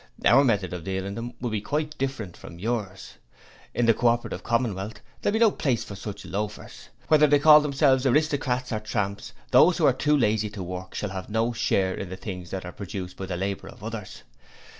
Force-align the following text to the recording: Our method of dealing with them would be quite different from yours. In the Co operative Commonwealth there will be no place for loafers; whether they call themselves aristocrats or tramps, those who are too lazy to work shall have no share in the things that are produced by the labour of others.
Our 0.25 0.43
method 0.43 0.73
of 0.73 0.83
dealing 0.83 1.03
with 1.13 1.15
them 1.15 1.33
would 1.41 1.51
be 1.51 1.61
quite 1.61 1.95
different 1.99 2.35
from 2.35 2.57
yours. 2.57 3.17
In 3.75 3.85
the 3.85 3.93
Co 3.93 4.07
operative 4.07 4.41
Commonwealth 4.41 4.99
there 5.21 5.31
will 5.31 5.35
be 5.39 5.45
no 5.45 5.51
place 5.51 5.83
for 5.83 5.95
loafers; 6.27 6.89
whether 7.07 7.27
they 7.27 7.37
call 7.37 7.61
themselves 7.61 8.07
aristocrats 8.07 8.71
or 8.71 8.79
tramps, 8.79 9.31
those 9.51 9.77
who 9.77 9.85
are 9.85 9.93
too 9.93 10.17
lazy 10.17 10.49
to 10.49 10.63
work 10.63 10.95
shall 10.95 11.11
have 11.11 11.29
no 11.29 11.53
share 11.53 11.93
in 11.93 12.09
the 12.09 12.17
things 12.17 12.49
that 12.49 12.65
are 12.65 12.71
produced 12.73 13.15
by 13.15 13.27
the 13.27 13.37
labour 13.37 13.67
of 13.67 13.83
others. 13.83 14.23